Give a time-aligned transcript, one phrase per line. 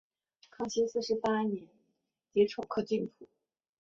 [0.49, 1.67] 康熙四十八年
[2.33, 3.29] 己丑科进士。